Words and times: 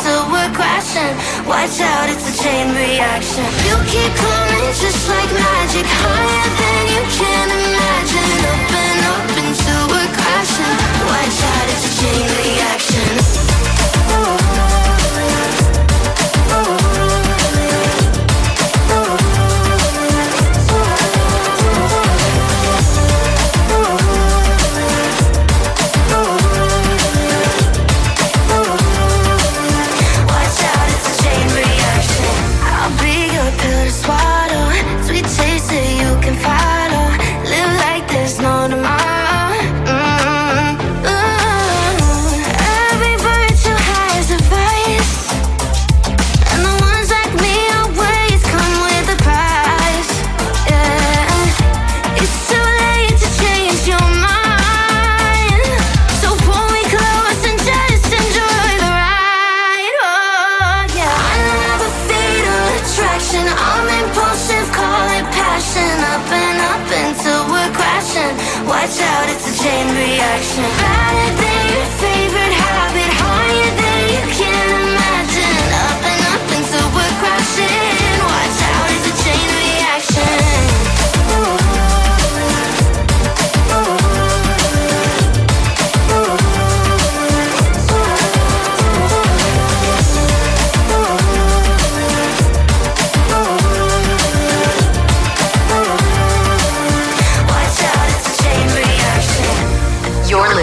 until 0.00 0.32
we're 0.32 0.52
crashing 0.54 1.14
Watch 1.46 1.80
out, 1.80 2.08
it's 2.08 2.24
a 2.24 2.42
chain 2.42 2.72
reaction. 2.74 3.44
You 3.68 3.76
keep 3.84 4.12
coming 4.16 4.72
just 4.80 5.08
like 5.08 5.30
magic 5.32 5.84
Higher 5.84 6.48
than 6.60 6.82
you 6.94 7.02
can 7.20 7.46
imagine. 7.60 8.40
Open 8.48 8.96
up 9.12 9.28
until 9.44 9.82
we're 9.92 10.12
crashing 10.16 10.76
Watch 11.04 11.38
out, 11.52 11.66
it's 11.68 11.84
a 11.84 11.92
chain 12.00 12.24
reaction. 12.24 12.49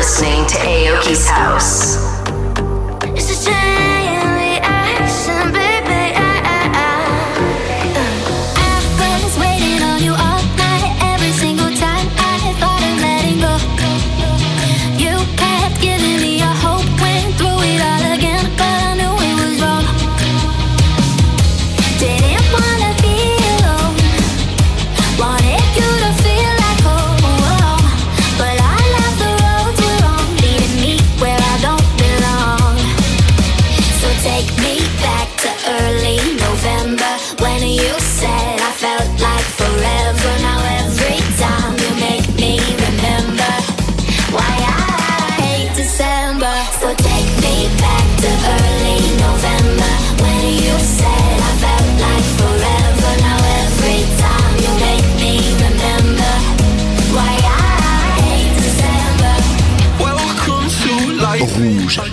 listening 0.07 0.45
to 0.45 0.55
Aoki's 0.59 1.27
House. 1.27 1.97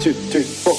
two, 0.00 0.14
three, 0.14 0.42
four. 0.42 0.76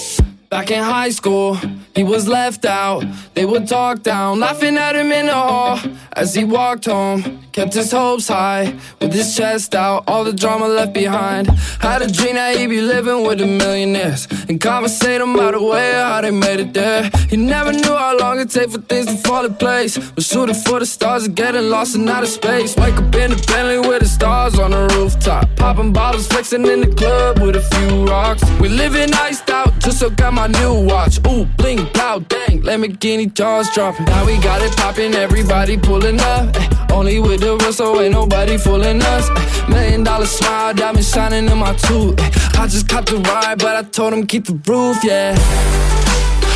Back 0.50 0.72
in 0.72 0.84
high 0.84 1.12
school, 1.12 1.58
he 1.96 2.04
was 2.04 2.28
left 2.28 2.66
out. 2.66 3.06
They 3.36 3.46
would 3.46 3.68
talk 3.68 4.02
down, 4.04 4.40
laughing 4.40 4.78
at 4.78 4.96
him 4.96 5.12
in 5.12 5.28
the 5.28 5.34
hall 5.34 5.80
as 6.14 6.34
he 6.34 6.44
walked 6.44 6.86
home. 6.86 7.40
Kept 7.52 7.74
his 7.74 7.92
hopes 7.92 8.30
high 8.30 8.74
with 9.02 9.14
his 9.14 9.36
chest 9.36 9.76
out, 9.76 10.06
all 10.08 10.24
the 10.24 10.32
drama 10.32 10.68
left 10.68 10.94
behind. 10.94 11.48
Had 11.80 12.02
a 12.02 12.10
dream 12.10 12.36
that 12.36 12.56
he'd 12.56 12.68
be 12.68 12.82
living 12.82 13.26
with 13.28 13.40
the 13.40 13.46
millionaires 13.46 14.28
and 14.48 14.60
conversate 14.60 15.20
about 15.20 15.54
the 15.54 15.62
way 15.62 15.92
how 15.94 16.22
they 16.22 16.32
made 16.32 16.62
it 16.62 16.74
there. 16.74 17.10
He 17.30 17.36
never 17.36 17.74
knew 17.74 17.96
how 17.96 18.18
long 18.18 18.38
it'd 18.38 18.52
take 18.52 18.70
for 18.70 18.80
things 18.80 19.08
to 19.08 19.18
fall 19.18 19.46
in 19.46 19.56
place. 19.56 19.98
Was 20.16 20.28
shooting 20.28 20.56
for 20.56 20.80
the 20.80 20.86
stars 20.86 21.26
and 21.26 21.36
getting 21.36 21.70
lost 21.70 21.96
in 21.96 22.08
outer 22.08 22.26
space. 22.26 22.76
Wake 22.78 22.96
up 22.96 23.14
in 23.16 23.32
the 23.32 23.44
Bentley 23.48 23.80
with 23.80 24.02
the 24.02 24.08
stars 24.08 24.58
on 24.58 24.72
the 24.72 24.88
rooftop, 24.96 25.50
popping 25.58 25.92
bottles, 25.92 26.28
flexing 26.28 26.66
in 26.66 26.82
the 26.82 26.96
club 26.96 27.40
with 27.40 27.58
a 27.58 27.62
few 27.62 28.06
rocks. 28.06 28.44
We 28.62 28.70
living 28.70 29.14
iced 29.14 29.50
out, 29.50 29.78
just 29.80 30.00
so 30.00 30.10
got 30.10 30.34
my 30.34 30.48
new 30.48 30.86
watch. 30.86 31.20
Ooh, 31.28 31.46
bling, 31.58 31.84
blow, 31.92 32.20
dang, 32.22 32.62
Lamborghini 32.62 33.34
jaws 33.34 33.70
dropping. 33.74 34.06
Now 34.06 34.26
we 34.26 34.38
got 34.38 34.62
it 34.62 34.76
popping, 34.78 35.16
everybody 35.16 35.76
pulling 36.02 36.20
up. 36.22 36.56
eh, 36.58 36.94
only 36.94 37.20
with 37.20 37.42
the 37.42 37.56
real, 37.58 37.74
so 37.74 38.02
ain't 38.02 38.14
nobody 38.14 38.58
fooling 38.58 39.02
us. 39.02 39.30
eh. 39.30 39.68
million 39.70 40.04
dollar 40.04 40.26
smile, 40.26 40.74
diamond 40.74 41.06
shining 41.06 41.48
in 41.48 41.58
my 41.58 41.74
tooth. 41.76 42.20
eh. 42.20 42.62
I 42.62 42.68
just 42.68 42.88
caught 42.90 43.06
the 43.06 43.18
ride, 43.18 43.60
but 43.60 43.76
I 43.76 43.84
told 43.84 44.14
him 44.14 44.26
keep 44.26 44.46
the 44.46 44.58
roof, 44.68 44.98
yeah. 45.04 45.36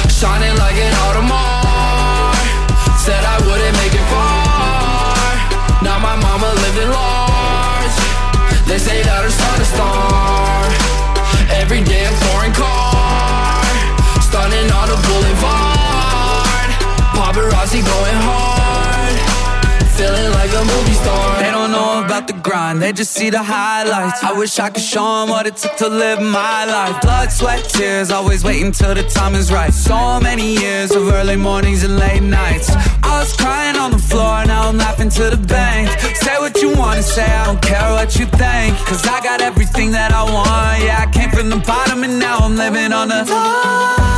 Shining 0.10 0.56
like 0.64 0.78
an 0.86 0.94
Audemars. 1.06 2.48
Said 3.06 3.24
I 3.24 3.38
wouldn't 3.46 3.76
make 3.82 3.94
it 3.94 4.06
far. 4.14 5.30
Now 5.86 5.98
my 6.00 6.16
mama 6.26 6.50
living 6.66 6.90
large. 6.90 7.98
They 8.68 8.80
say 8.80 9.04
that 9.04 9.22
her 9.26 9.34
son 9.42 9.58
a 9.62 9.68
star. 9.74 10.66
Every 11.62 11.82
day 11.84 12.04
a 12.06 12.14
foreign 12.26 12.54
car. 12.54 13.62
Stunning 14.28 14.70
on 14.80 14.88
the 14.90 14.98
boulevard. 15.06 16.70
Paparazzi 17.18 17.82
going 17.86 18.20
hard. 18.26 18.45
Feeling 19.98 20.32
like 20.34 20.52
a 20.52 20.64
movie 20.66 20.92
star. 20.92 21.42
They 21.42 21.52
don't 21.52 21.72
know 21.72 22.04
about 22.04 22.28
the 22.28 22.34
grind, 22.34 22.82
they 22.82 22.92
just 22.92 23.14
see 23.14 23.30
the 23.30 23.42
highlights. 23.42 24.22
I 24.22 24.34
wish 24.34 24.60
I 24.60 24.70
could 24.70 24.84
show 24.84 25.22
them 25.22 25.30
what 25.30 25.48
it 25.48 25.56
took 25.56 25.78
to 25.78 25.88
live 25.88 26.22
my 26.22 26.66
life. 26.66 27.02
Blood, 27.02 27.32
sweat, 27.32 27.64
tears, 27.70 28.12
always 28.12 28.44
waiting 28.44 28.74
till 28.74 28.94
the 28.94 29.04
time 29.04 29.36
is 29.36 29.54
right. 29.54 29.74
So 29.74 30.20
many 30.20 30.58
years 30.58 30.92
of 30.92 31.08
early 31.08 31.38
mornings 31.38 31.84
and 31.86 31.98
late 31.98 32.24
nights. 32.24 32.70
I 33.04 33.20
was 33.22 33.34
crying 33.38 33.78
on 33.78 33.92
the 33.92 33.98
floor, 33.98 34.44
now 34.46 34.68
I'm 34.68 34.78
laughing 34.78 35.10
to 35.12 35.30
the 35.30 35.38
bank. 35.38 35.88
Say 36.16 36.36
what 36.40 36.62
you 36.62 36.76
wanna 36.76 37.02
say, 37.02 37.24
I 37.24 37.46
don't 37.46 37.62
care 37.62 37.92
what 37.94 38.20
you 38.20 38.26
think. 38.26 38.76
Cause 38.90 39.08
I 39.08 39.22
got 39.22 39.40
everything 39.42 39.92
that 39.92 40.12
I 40.12 40.24
want. 40.24 40.84
Yeah, 40.84 41.06
I 41.06 41.12
came 41.12 41.32
from 41.32 41.50
the 41.50 41.62
bottom 41.66 42.04
and 42.04 42.20
now 42.20 42.40
I'm 42.40 42.58
living 42.58 42.92
on 42.92 43.08
the 43.08 43.24
top. 43.24 44.15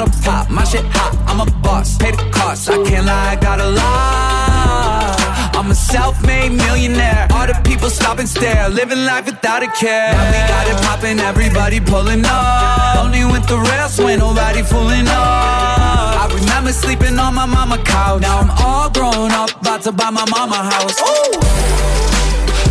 Bottle 0.00 0.20
pop, 0.22 0.48
my 0.48 0.64
shit 0.64 0.80
hot, 0.96 1.12
I'm 1.28 1.40
a 1.44 1.50
boss. 1.60 1.98
Pay 1.98 2.12
the 2.12 2.24
cost, 2.32 2.70
I 2.70 2.82
can't 2.88 3.04
lie, 3.04 3.32
I 3.32 3.36
got 3.36 3.60
a 3.60 3.68
lot. 3.68 5.52
I'm 5.52 5.70
a 5.70 5.74
self-made 5.74 6.52
millionaire. 6.52 7.28
All 7.34 7.46
the 7.46 7.52
people 7.68 7.90
stop 7.90 8.18
and 8.18 8.26
stare, 8.26 8.70
living 8.70 9.04
life 9.04 9.26
without 9.26 9.62
a 9.62 9.68
care. 9.76 10.12
Now 10.12 10.24
we 10.32 10.40
got 10.48 10.66
it 10.72 10.80
popping, 10.86 11.20
everybody 11.20 11.80
pulling 11.80 12.24
up. 12.24 12.96
Only 12.96 13.26
with 13.26 13.46
the 13.46 13.58
rest, 13.58 14.00
when 14.00 14.20
nobody 14.20 14.62
fooling 14.62 15.06
up. 15.06 16.16
I 16.16 16.30
remember 16.32 16.72
sleeping 16.72 17.18
on 17.18 17.34
my 17.34 17.44
mama 17.44 17.76
couch. 17.84 18.22
Now 18.22 18.40
I'm 18.40 18.50
all 18.64 18.88
grown 18.88 19.30
up, 19.32 19.50
about 19.60 19.82
to 19.82 19.92
buy 19.92 20.08
my 20.08 20.24
mama 20.30 20.64
house. 20.64 20.96
Ooh. 20.96 21.44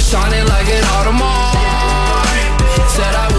Shining 0.01 0.47
like 0.49 0.65
an 0.65 0.83
Audemars 0.97 1.29
Said 2.89 3.13
I 3.13 3.38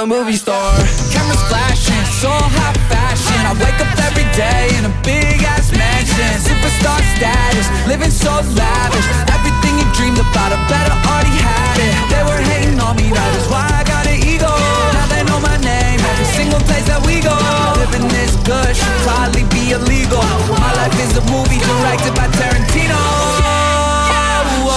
a 0.00 0.06
movie 0.06 0.32
star 0.32 0.72
Cameras 1.12 1.42
flashing, 1.52 2.04
so 2.16 2.32
high 2.32 2.72
fashion. 2.88 3.36
I 3.44 3.52
wake 3.60 3.76
up 3.84 3.92
every 4.08 4.24
day 4.32 4.72
in 4.80 4.88
a 4.88 4.92
big 5.04 5.44
ass 5.44 5.68
mansion. 5.76 6.32
Superstar 6.40 6.96
status, 7.20 7.68
living 7.84 8.08
so 8.08 8.32
lavish. 8.56 9.04
Everything 9.28 9.76
you 9.76 9.84
dreamed 9.92 10.16
about, 10.16 10.56
I 10.56 10.58
better 10.72 10.96
already 11.04 11.36
had 11.36 11.76
it. 11.84 11.92
They 12.08 12.22
were 12.24 12.40
hating 12.40 12.80
on 12.80 12.96
me, 12.96 13.12
that 13.12 13.32
is 13.36 13.44
why 13.52 13.68
I 13.68 13.84
got 13.84 14.08
an 14.08 14.16
ego. 14.24 14.48
Now 14.96 15.04
they 15.12 15.20
know 15.28 15.36
my 15.36 15.60
name, 15.60 16.00
every 16.00 16.28
single 16.32 16.62
place 16.64 16.88
that 16.88 17.04
we 17.04 17.20
go. 17.20 17.36
Living 17.76 18.08
this 18.08 18.32
good 18.48 18.72
should 18.72 18.98
probably 19.04 19.44
be 19.52 19.76
illegal. 19.76 20.24
My 20.56 20.72
life 20.80 20.96
is 20.96 21.12
a 21.20 21.24
movie 21.28 21.60
directed 21.60 22.16
by 22.16 22.24
Tarantino. 22.40 23.04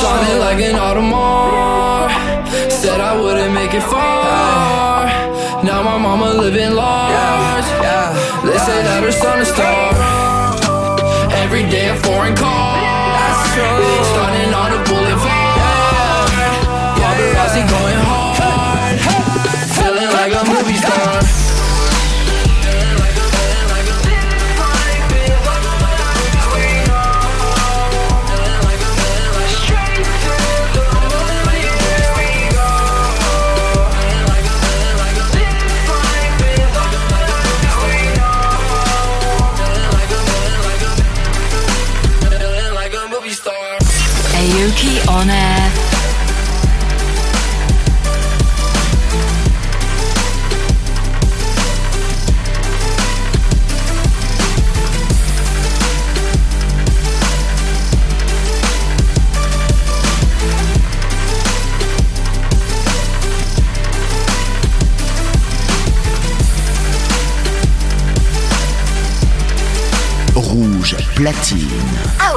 Shining 0.03 0.39
like 0.43 0.59
an 0.59 0.75
Audemars 0.75 2.11
Said 2.69 2.99
I 2.99 3.15
wouldn't 3.15 3.53
make 3.53 3.73
it 3.73 3.83
far 3.83 4.92
Now 5.83 5.97
my 5.97 6.15
mama 6.15 6.33
living 6.39 6.75
large. 6.75 7.11
Yeah, 7.11 8.15
They 8.45 8.57
say 8.57 8.83
that 8.87 9.03
her 9.03 9.11
son 9.11 9.41
a 9.41 9.45
star 9.45 9.91
Every 11.43 11.63
day 11.63 11.89
a 11.89 11.95
foreign 11.99 12.37
car 12.37 12.79
Stunning 13.51 14.53
on 14.55 14.71
the 14.71 14.79
boulevard 14.87 15.12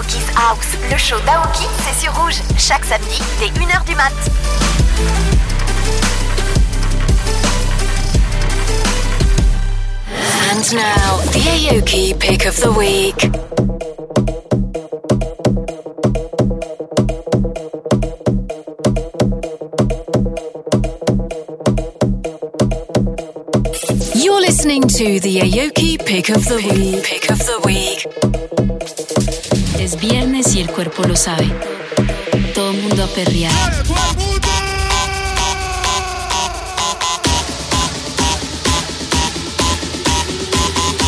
Aoki's 0.07 0.31
House, 0.37 0.77
le 0.91 0.97
show 0.97 1.17
d'Aoki, 1.27 1.67
c'est 1.83 2.01
sur 2.01 2.15
Rouge. 2.15 2.37
Chaque 2.57 2.85
samedi, 2.85 3.21
dès 3.41 3.47
1h 3.47 3.85
du 3.85 3.95
mat. 3.97 4.13
And 10.49 10.75
now, 10.75 11.19
the 11.33 11.41
Aoki 11.41 12.19
pick 12.19 12.47
of 12.47 12.57
the 12.61 12.71
week. 12.71 13.31
You're 24.15 24.41
listening 24.41 24.83
to 24.83 25.19
the 25.21 25.41
Aoki 25.41 26.05
pick 26.05 26.29
of 26.29 26.45
the 26.45 26.57
week. 26.57 27.03
Pick 27.03 27.31
of 27.31 27.39
the 27.39 27.61
week. 27.65 28.36
Es 29.87 30.01
viernes 30.01 30.53
y 30.57 30.61
el 30.61 30.69
cuerpo 30.69 31.05
lo 31.05 31.15
sabe. 31.15 31.49
Todo 32.57 32.73
mundo 32.73 33.05
a 33.05 33.07
perrear. 33.07 33.53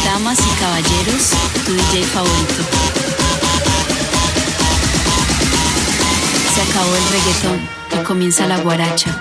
Damas 0.04 0.38
y 0.38 0.60
caballeros, 0.60 1.30
tu 1.66 1.72
DJ 1.72 2.04
favorito. 2.04 2.62
Se 6.54 6.62
acabó 6.62 6.94
el 6.94 7.08
reggaetón 7.10 7.68
y 8.00 8.04
comienza 8.04 8.46
la 8.46 8.58
guaracha. 8.58 9.18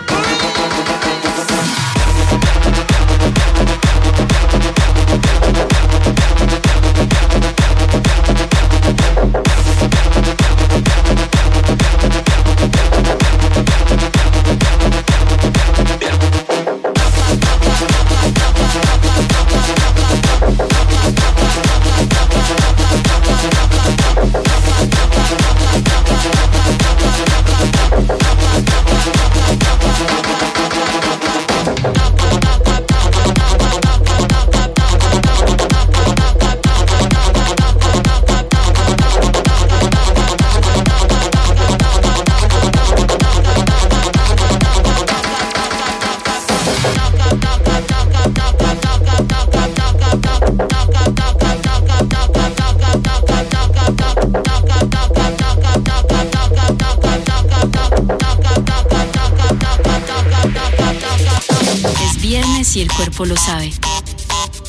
lo 63.25 63.35
sabe. 63.35 63.73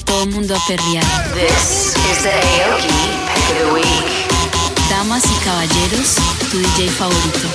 Todo 0.05 0.23
el 0.23 0.31
mundo 0.31 0.57
a 0.57 0.67
perrear. 0.67 1.05
Damas 4.88 5.23
y 5.25 5.45
caballeros, 5.45 6.14
tu 6.50 6.59
DJ 6.59 6.88
favorito. 6.90 7.49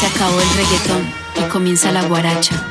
Se 0.00 0.06
acabó 0.06 0.40
el 0.40 0.50
reggaetón 0.50 1.14
y 1.36 1.48
comienza 1.50 1.92
la 1.92 2.02
guaracha. 2.02 2.67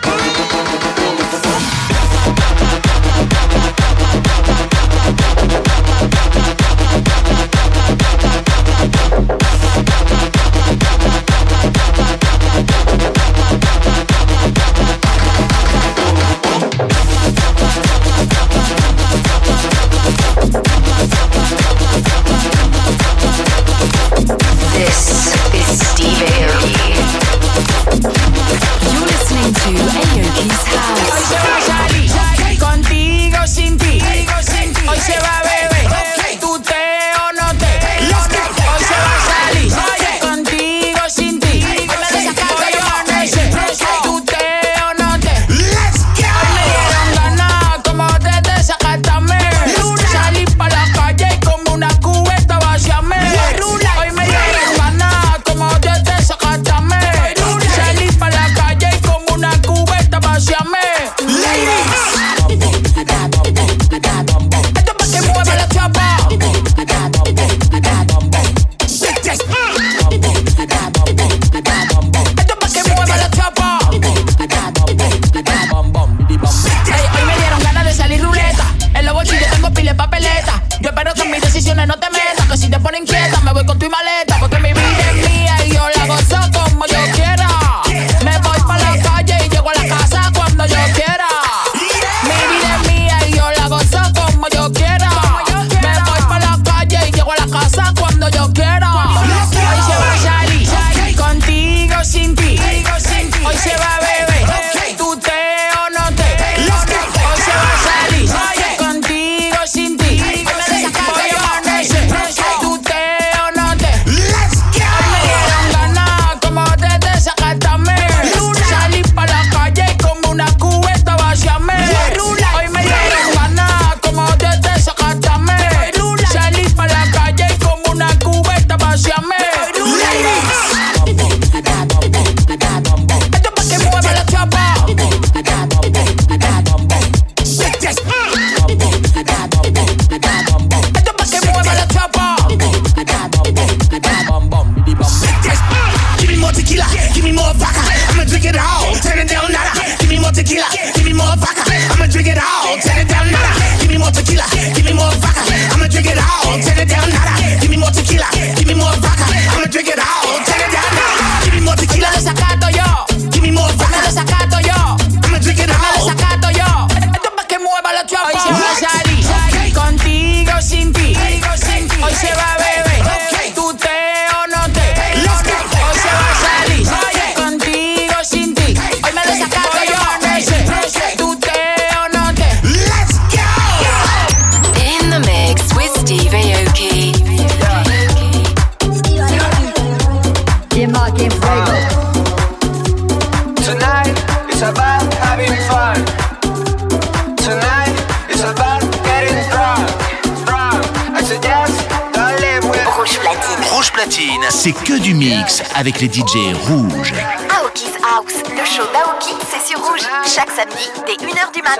que 204.87 204.99
du 204.99 205.13
mix 205.13 205.61
avec 205.75 205.99
les 205.99 206.07
DJ 206.07 206.55
rouges. 206.69 207.13
Aoki's 207.59 207.91
House, 208.01 208.41
le 208.49 208.63
show 208.63 208.87
d'Aoki, 208.93 209.35
c'est 209.51 209.67
sur 209.67 209.83
rouge. 209.85 210.07
Chaque 210.25 210.49
samedi, 210.51 210.89
dès 211.05 211.17
1h 211.25 211.51
du 211.53 211.61
mat. 211.61 211.77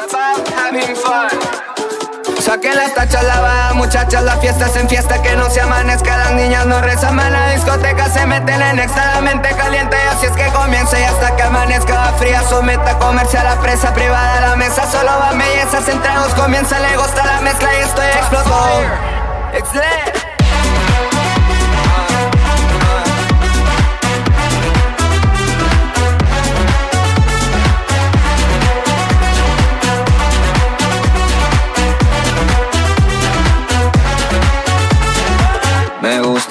Saque 2.41 2.65
las 2.75 2.93
tachas 2.93 3.23
lavadas, 3.23 3.75
muchachas, 3.75 4.23
la 4.23 4.35
fiesta 4.37 4.67
se 4.67 4.79
enfiesta 4.81 5.21
Que 5.21 5.35
no 5.35 5.49
se 5.49 5.61
amanezca, 5.61 6.17
las 6.17 6.31
niñas 6.33 6.65
no 6.65 6.79
rezan 6.81 7.19
a 7.19 7.29
la 7.29 7.53
discoteca 7.53 8.09
Se 8.09 8.25
meten 8.25 8.61
en 8.61 8.79
extremadamente 8.79 9.49
caliente 9.55 9.97
Así 10.11 10.27
es 10.27 10.31
que 10.33 10.45
comienza 10.51 10.99
y 10.99 11.03
hasta 11.03 11.35
que 11.35 11.43
amanezca 11.43 11.93
va 11.93 12.13
fría 12.17 12.41
Someta 12.43 12.99
comerse 12.99 13.37
a 13.37 13.43
la 13.43 13.59
presa 13.59 13.93
privada 13.93 14.49
la 14.49 14.55
mesa 14.55 14.89
Solo 14.89 15.11
van 15.19 15.37
bellezas 15.37 15.87
entre 15.89 16.13
nos 16.13 16.33
comienza 16.35 16.79
Le 16.79 16.95
gusta 16.95 17.25
la 17.25 17.41
mezcla 17.41 17.69
y 17.73 17.81
estoy 17.81 18.05
explotó 18.05 18.81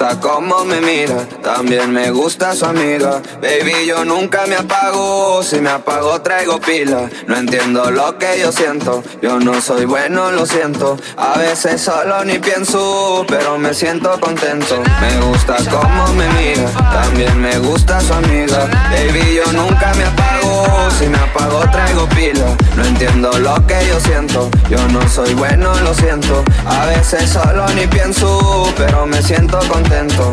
saco 0.07 0.26
cómo 0.37 0.63
me 0.65 0.79
mira. 0.81 1.25
También 1.41 1.91
me 1.91 2.11
gusta 2.11 2.53
su 2.53 2.65
amiga. 2.65 3.23
Baby, 3.41 3.87
yo 3.87 4.05
nunca 4.05 4.45
me 4.45 4.55
apago. 4.55 5.41
Si 5.41 5.59
me 5.59 5.71
apago, 5.71 6.21
traigo 6.21 6.59
pila. 6.59 7.09
No 7.25 7.37
entiendo 7.37 7.89
lo 7.89 8.19
que 8.19 8.39
yo 8.39 8.51
siento. 8.51 9.03
Yo 9.19 9.39
no 9.39 9.59
soy 9.59 9.85
bueno, 9.85 10.29
lo 10.31 10.45
siento. 10.45 10.95
A 11.17 11.39
veces 11.39 11.81
solo 11.81 12.23
ni 12.23 12.37
pienso, 12.37 13.25
pero 13.27 13.57
me 13.57 13.73
siento 13.73 14.19
contento. 14.19 14.75
Me 15.01 15.25
gusta 15.25 15.55
cómo 15.71 16.13
me 16.13 16.27
mira. 16.33 16.69
También 16.93 17.41
me 17.41 17.57
gusta 17.57 17.99
su 17.99 18.13
amiga. 18.13 18.69
Baby, 18.91 19.37
yo 19.37 19.51
nunca 19.53 19.91
me 19.95 20.03
apago. 20.03 20.91
Si 20.99 21.07
me 21.07 21.17
apago, 21.17 21.61
traigo 21.71 22.07
pila. 22.09 22.55
No 22.75 22.85
entiendo 22.85 23.31
lo 23.39 23.55
que 23.65 23.87
yo 23.87 23.99
siento. 23.99 24.51
Yo 24.69 24.77
no 24.89 25.01
soy 25.09 25.33
bueno, 25.33 25.73
lo 25.79 25.95
siento. 25.95 26.43
A 26.67 26.85
veces 26.85 27.27
solo 27.27 27.67
ni 27.69 27.87
pienso, 27.87 28.71
pero 28.77 29.07
me 29.07 29.19
siento 29.23 29.57
contento. 29.67 30.26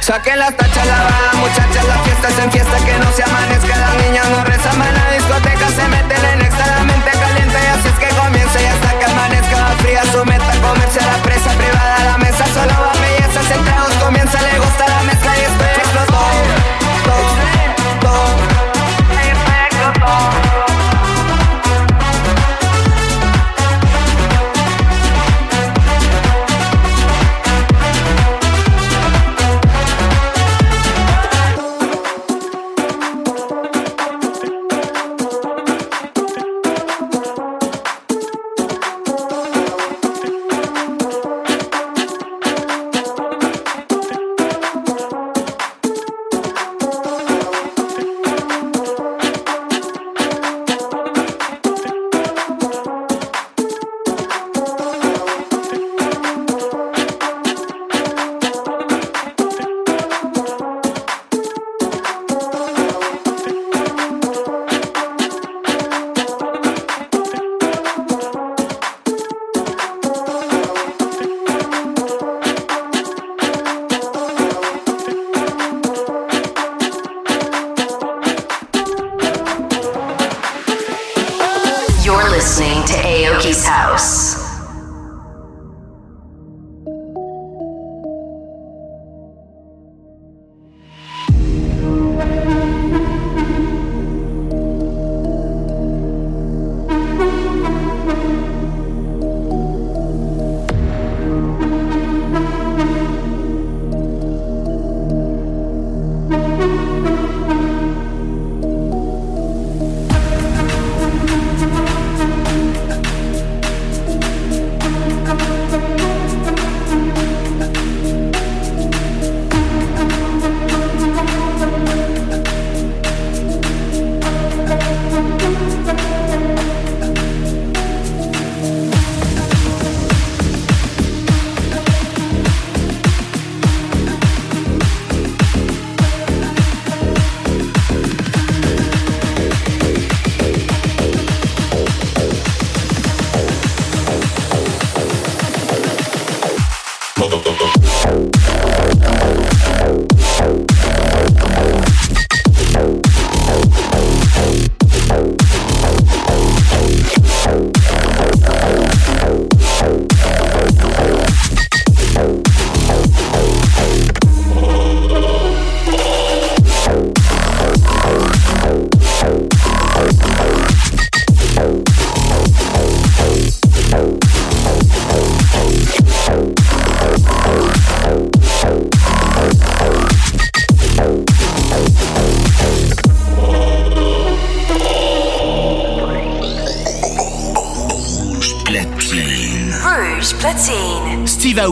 Saquen 0.00 0.38
las 0.38 0.56
tachas, 0.56 0.86
la 0.86 1.02
baja, 1.04 1.36
muchachas, 1.36 1.84
la 1.84 1.98
fiesta 2.02 2.28
es 2.28 2.38
en 2.38 2.50
fiesta 2.50 2.76
que 2.84 2.98
no 2.98 3.12
se 3.12 3.22
amanezca. 3.22 3.76
Las 3.76 3.94
niñas 4.02 4.28
no 4.30 4.44
rezan, 4.44 4.78
van 4.78 4.96
a 4.96 5.10
discoteca, 5.12 5.68
se 5.68 5.88
meten 5.88 6.24
en 6.24 6.40
extra, 6.40 6.66
la 6.66 6.84
mente 6.84 7.10
caliente 7.10 7.58
y 7.62 7.66
así 7.66 7.88
es 7.88 7.98
que 8.00 8.08
comienza 8.16 8.62
y 8.62 8.66
hasta 8.66 8.98
que 8.98 9.04
amanezca 9.04 9.56
fría 9.78 10.02
su 10.10 10.24
meta, 10.24 10.52
comerse 10.62 11.00
la 11.00 11.16
presa 11.22 11.50
privada, 11.50 12.04
la 12.04 12.18
mesa 12.18 12.44
solo 12.54 12.74
va 12.80 12.92
belleza, 13.00 13.42
centrado 13.46 13.89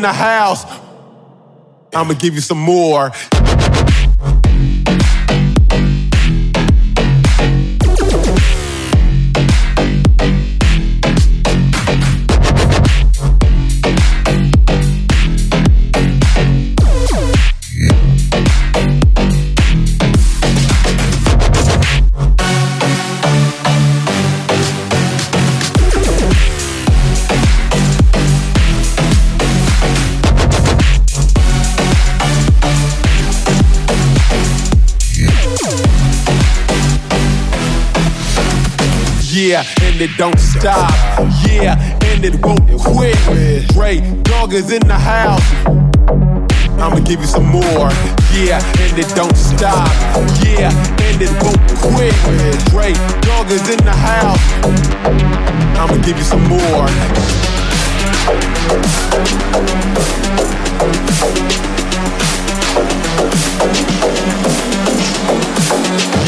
In 0.00 0.02
the 0.02 0.12
house. 0.12 0.64
I'ma 1.94 2.14
give 2.14 2.34
you 2.34 2.40
some 2.40 2.58
more. 2.58 3.12
Yeah, 39.32 39.64
and 39.82 40.00
it 40.00 40.10
don't 40.16 40.40
stop. 40.40 40.90
Yeah, 41.46 41.78
and 42.06 42.24
it 42.24 42.44
won't 42.44 42.66
quit. 42.80 43.16
Dre, 43.68 44.00
dog 44.24 44.52
is 44.54 44.72
in 44.72 44.84
the 44.88 44.98
house. 44.98 45.40
I'ma 46.80 46.98
give 46.98 47.20
you 47.20 47.26
some 47.26 47.46
more. 47.46 47.90
Yeah, 48.34 48.60
and 48.80 48.98
it 48.98 49.08
don't 49.14 49.36
stop. 49.36 49.86
Yeah, 50.42 50.72
and 51.06 51.22
it 51.22 51.30
won't 51.44 51.62
quit. 51.78 52.12
Dre, 52.70 52.92
dog 53.22 53.52
is 53.52 53.68
in 53.70 53.78
the 53.84 53.92
house. 53.92 54.40
I'ma 55.78 56.02
give 56.02 56.18
you 56.18 56.24
some 56.24 56.42
more. 56.48 56.88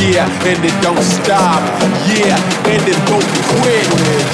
Yeah, 0.02 0.28
and 0.44 0.64
it 0.64 0.82
don't 0.82 1.00
stop. 1.00 1.62
Yeah, 2.10 2.36
and 2.66 2.82
it 2.88 2.98
won't 3.08 3.24
quit. 3.60 3.86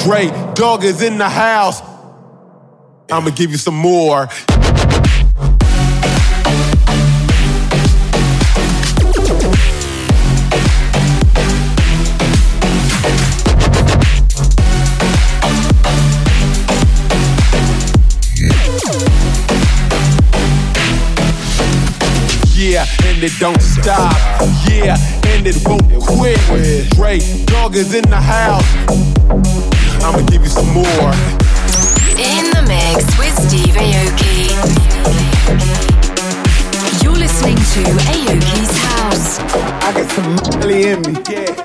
Dre, 0.03 0.53
dog 0.55 0.83
is 0.83 1.03
in 1.03 1.19
the 1.19 1.29
house. 1.29 1.83
I'ma 3.11 3.29
give 3.29 3.51
you 3.51 3.57
some 3.57 3.75
more. 3.75 4.27
And 23.19 23.29
it 23.29 23.37
don't 23.37 23.61
stop. 23.61 24.13
Yeah, 24.71 24.95
and 25.27 25.45
it 25.45 25.57
won't 25.67 25.83
quit. 26.07 26.39
Dre, 26.91 27.19
dog 27.45 27.75
is 27.75 27.93
in 27.93 28.03
the 28.09 28.15
house. 28.15 28.63
I'ma 30.01 30.25
give 30.27 30.41
you 30.41 30.47
some 30.47 30.69
more. 30.71 31.11
In 32.15 32.47
the 32.55 32.63
mix 32.63 33.03
with 33.19 33.35
Steve 33.43 33.75
Aoki. 33.75 34.55
You're 37.03 37.11
listening 37.11 37.57
to 37.57 37.83
Aoki's 38.07 38.77
House. 38.87 39.39
I 39.83 39.91
got 39.91 40.09
some 40.11 40.35
Molly 40.35 40.87
in 40.87 41.01
me. 41.01 41.13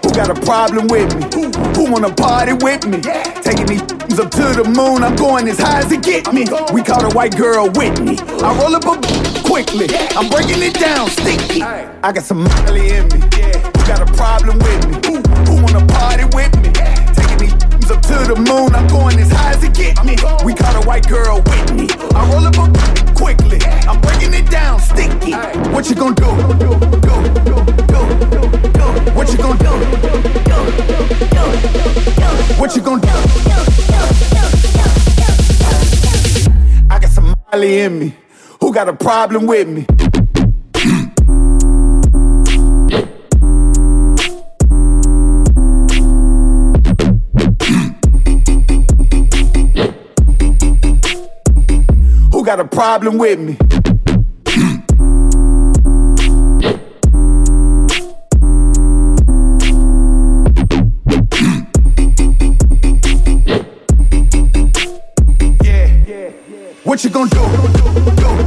Who 0.03 0.11
got 0.13 0.31
a 0.31 0.41
problem 0.45 0.89
with 0.89 1.15
me? 1.15 1.23
Who, 1.35 1.51
who 1.75 1.93
wanna 1.93 2.13
party 2.13 2.55
with 2.55 2.85
me? 2.85 3.01
Taking 3.43 3.67
these 3.67 4.19
up 4.19 4.33
to 4.33 4.55
the 4.59 4.65
moon. 4.75 5.05
I'm 5.05 5.15
going 5.15 5.49
as 5.49 5.61
high 5.61 5.81
as 5.81 5.93
it 5.93 6.03
get 6.03 6.33
me. 6.33 6.47
We 6.73 6.83
call 6.83 7.05
a 7.05 7.15
white 7.15 7.37
girl 7.37 7.71
Whitney. 7.71 8.19
I 8.43 8.59
roll 8.59 8.75
up 8.75 8.87
a 8.87 9.34
quickly. 9.55 9.87
I'm 10.17 10.29
breaking 10.29 10.61
it 10.65 10.75
down 10.75 11.09
sticky. 11.09 11.63
I 11.63 12.11
got 12.11 12.25
some 12.25 12.43
Molly 12.43 12.91
in 12.91 13.07
me. 13.07 13.21
Who 13.23 13.87
got 13.87 14.03
a 14.03 14.13
problem 14.15 14.59
with 14.59 14.83
me? 14.89 14.95
Who, 15.07 15.23
who 15.47 15.63
wanna 15.63 15.87
party 15.87 16.25
with 16.35 16.51
me? 16.59 16.73
Taking 17.15 17.39
these 17.39 17.89
up 17.89 18.03
to 18.03 18.19
the 18.27 18.35
moon. 18.35 18.75
I'm 18.75 18.89
going 18.89 19.17
as 19.17 19.31
high 19.31 19.53
as 19.53 19.63
it 19.63 19.73
get 19.73 20.05
me. 20.05 20.17
We 20.45 20.55
call 20.55 20.75
a 20.75 20.85
white 20.85 21.07
girl 21.07 21.41
Whitney. 21.47 21.87
I 22.19 22.29
roll 22.33 22.45
up 22.51 22.59
a 22.59 22.67
quickly. 23.15 23.61
I'm 23.87 24.01
breaking 24.01 24.35
it 24.35 24.51
down 24.51 24.81
sticky. 24.81 25.35
What 25.71 25.89
you 25.89 25.95
gonna 25.95 26.17
do? 26.17 26.27
What 29.15 29.31
you 29.31 29.39
gonna 29.39 29.59
do? 29.63 29.71
What 32.59 32.75
you 32.75 32.83
gonna 32.83 33.01
do? 33.01 33.09
I 36.91 36.99
got 36.99 37.11
some 37.11 37.37
Molly 37.53 37.83
in 37.83 37.99
me. 38.01 38.24
Got 38.75 38.89
a 38.89 38.93
problem 38.93 39.47
with 39.47 39.69
me? 39.69 39.87
Who 52.33 52.45
got 52.45 52.59
a 52.59 52.65
problem 52.65 53.19
with 53.19 53.39
me? 53.39 53.57
What 66.83 67.05
you 67.05 67.11
gonna 67.11 67.31
do? 67.31 67.39
What 67.39 68.19
you 68.19 68.44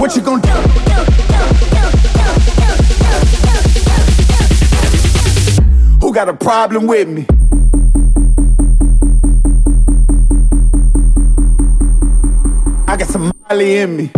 What 0.00 0.16
you 0.16 0.22
gonna 0.22 0.40
do? 0.40 0.48
Who 6.00 6.14
got 6.14 6.30
a 6.30 6.32
problem 6.32 6.86
with 6.86 7.06
me? 7.06 7.26
I 12.88 12.96
got 12.96 13.08
some 13.08 13.30
Molly 13.50 13.76
in 13.76 13.96
me. 13.98 14.10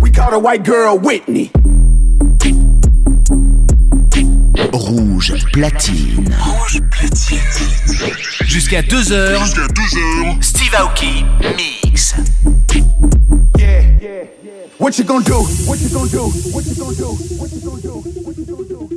We 0.00 0.12
call 0.12 0.34
a 0.34 0.38
white 0.38 0.62
girl 0.62 0.96
Whitney. 0.96 1.50
Rouge 4.74 5.34
platine. 5.52 6.36
Jusqu'à 8.44 8.82
2h. 8.82 9.38
Jusqu'à 9.38 9.66
2h. 9.68 10.42
Steve 10.42 10.74
Aoki 10.74 11.24
mix. 11.56 12.16
What 14.78 14.98
you 14.98 15.04
gonna 15.04 15.24
do? 15.24 15.44
What 15.66 15.76
you 15.80 15.88
gonna 15.90 16.10
do? 16.10 16.28
What 16.52 16.66
you 16.66 16.74
gonna 16.74 16.96
do? 16.96 17.06
What 17.38 17.52
you 17.52 17.60
gonna 17.60 17.80
do? 17.80 18.02
What 18.24 18.36
you 18.36 18.44
gonna 18.44 18.68
do? 18.68 18.88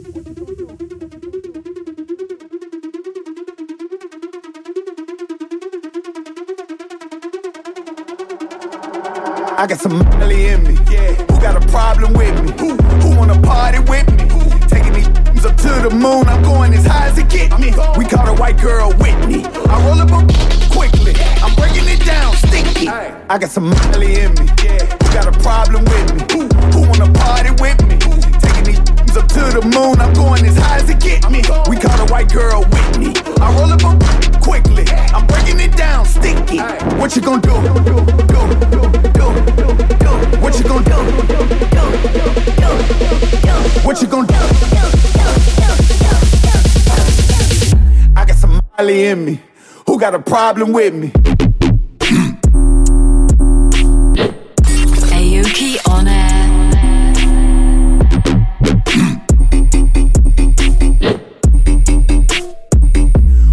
I 9.60 9.66
got 9.68 9.80
some 9.80 10.00
Molly 10.20 10.48
in 10.48 10.63
me. 10.63 10.76
Who 10.76 11.40
got 11.40 11.56
a 11.56 11.68
problem 11.68 12.13
with 12.13 12.44
me? 12.44 12.52
Who, 12.60 12.76
who 12.76 13.16
wanna 13.16 13.40
party 13.42 13.80
with 13.80 14.08
me? 14.18 14.28
Taking 14.68 14.94
these 14.94 15.27
up 15.48 15.56
to 15.58 15.72
the 15.88 15.90
moon. 15.90 16.28
I'm 16.28 16.44
going 16.44 16.74
as 16.74 16.86
high 16.86 17.08
as 17.08 17.18
it 17.18 17.30
get 17.30 17.58
me. 17.60 17.72
We 17.98 18.06
call 18.06 18.28
a 18.28 18.36
white 18.36 18.60
girl 18.60 18.92
Whitney. 19.00 19.46
I 19.46 19.76
roll 19.86 20.00
up 20.00 20.12
a 20.12 20.22
quickly. 20.70 21.16
I'm 21.42 21.56
breaking 21.56 21.88
it 21.88 22.06
down 22.06 22.36
sticky. 22.36 22.90
I 22.90 23.38
got 23.38 23.50
some 23.50 23.70
Molly 23.70 24.20
in 24.20 24.32
me. 24.36 24.48
Who 24.48 25.08
got 25.16 25.28
a 25.28 25.36
problem 25.40 25.86
with 25.86 26.08
me? 26.16 26.24
Who, 26.34 26.42
who 26.74 26.80
wanna 26.90 27.12
party 27.14 27.52
with 27.64 27.80
me? 27.88 27.98
Taking 28.44 28.66
these 28.68 29.18
up 29.20 29.28
to 29.38 29.44
the 29.56 29.64
moon. 29.64 30.00
I'm 30.00 30.14
going 30.14 30.46
as 30.46 30.58
high 30.58 30.78
as 30.78 30.90
it 30.90 31.00
get 31.00 31.30
me. 31.32 31.42
We 31.70 31.78
call 31.78 31.98
a 32.00 32.08
white 32.12 32.32
girl 32.32 32.64
Whitney. 32.66 33.14
I 33.40 33.48
roll 33.56 33.72
up 33.72 33.84
a 33.88 34.40
quickly. 34.40 34.86
I'm 35.16 35.26
breaking 35.28 35.60
it 35.60 35.76
down 35.78 36.06
sticky. 36.06 36.60
What 37.00 37.16
you 37.16 37.22
gonna 37.22 37.42
do? 37.42 37.97
Molly 48.80 49.06
in 49.08 49.26
me. 49.26 49.42
Who 49.88 50.00
got 50.00 50.13
a 50.13 50.20
problem 50.20 50.72
with 50.72 50.94
me? 50.94 51.08
Aoki 55.10 55.78
on 55.90 56.08
air. 56.08 56.48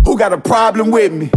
Who 0.04 0.18
got 0.18 0.34
a 0.34 0.38
problem 0.38 0.90
with 0.90 1.12
me? 1.12 1.30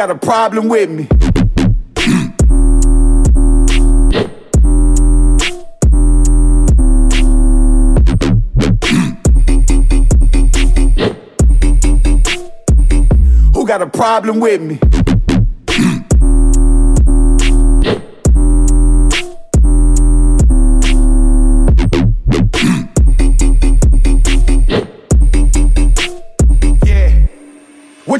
Got 0.00 0.10
a 0.10 0.14
problem 0.14 0.70
with 0.70 0.88
me? 0.88 1.02
Who 13.52 13.66
got 13.66 13.82
a 13.82 13.90
problem 13.92 14.40
with 14.40 14.62
me? 14.62 14.89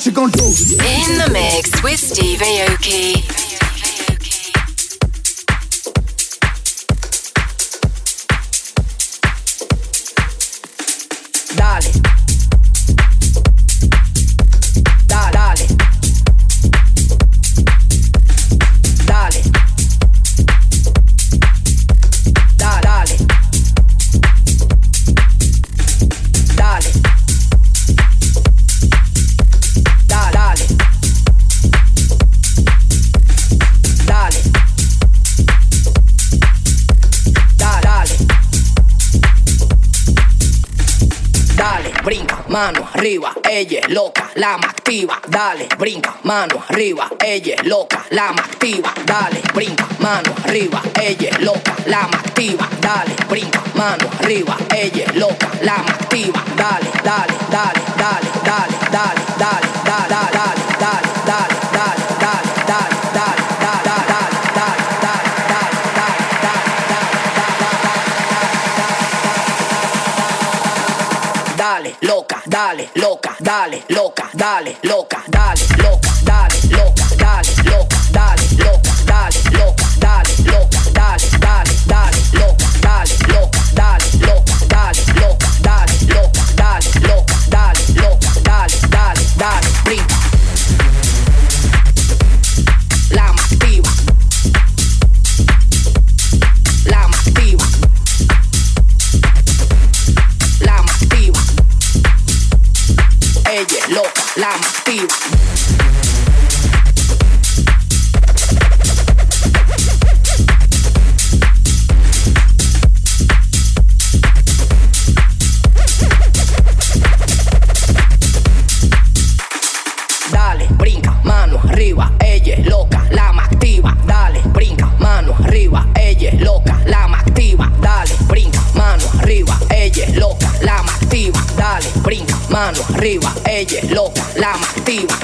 What 0.01 0.07
you 0.07 0.13
gonna 0.13 0.33
do? 0.33 0.45
In 0.47 1.19
the 1.19 1.29
mix 1.31 1.83
with 1.83 2.01
Steve 2.01 2.39
Aoki. 2.39 3.40
mano 42.51 42.89
arriba, 42.95 43.33
ella 43.49 43.79
es 43.81 43.89
loca, 43.91 44.29
lama 44.35 44.67
activa, 44.69 45.21
dale, 45.29 45.69
brinca, 45.79 46.17
mano 46.25 46.63
arriba, 46.69 47.09
ella 47.25 47.55
es 47.55 47.65
loca, 47.65 48.05
lama 48.11 48.43
activa, 48.43 48.93
dale, 49.05 49.41
brinca, 49.55 49.87
mano 49.99 50.35
arriba, 50.45 50.83
ella 51.01 51.31
loca, 51.39 51.75
lama 51.87 52.19
activa, 52.19 52.69
dale, 52.81 53.15
brinca, 53.29 53.63
mano 53.75 54.11
arriba, 54.19 54.57
ella 54.75 55.07
loca, 55.15 55.49
lama 55.63 55.91
activa, 55.91 56.43
dale, 56.57 56.91
dale, 57.05 57.35
dale, 57.51 57.81
dale, 58.01 58.29
dale, 58.43 58.75
dale, 58.91 59.25
dale, 59.39 59.69
dale, 59.87 60.09
dale, 60.09 60.65
dale, 60.79 61.09
dale, 61.25 61.55
dale, 61.73 62.05
dale. 62.19 62.60
loca, 72.01 72.43
dale, 72.45 72.91
loca, 72.95 73.35
dale, 73.39 73.83
loca, 73.89 74.29
dale, 74.33 74.77
loca, 74.83 75.23
dale, 75.29 75.67
loca. 75.79 76.10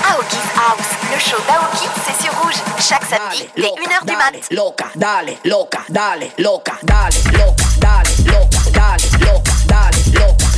Aoki's 0.08 0.48
House, 0.56 0.90
le 1.12 1.18
show 1.18 1.40
d'Aoki, 1.46 1.88
c'est 2.04 2.22
sur 2.22 2.32
Rouge, 2.40 2.54
chaque 2.78 3.04
samedi 3.04 3.48
dès 3.56 3.62
1h 3.62 4.06
du 4.06 4.16
mat. 4.16 4.32
Loca, 4.50 4.86
dale, 4.94 5.36
loca, 5.44 5.80
dale, 5.88 6.30
loca, 6.38 6.72
dale, 6.82 7.16
loca, 7.32 7.64
dale, 7.78 8.08
loca, 8.24 8.70
dale, 8.72 9.02
loca, 9.20 9.52
dale, 9.66 9.98
loca. 10.14 10.49